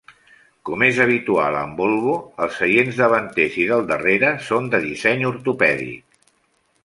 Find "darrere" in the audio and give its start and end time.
3.91-4.33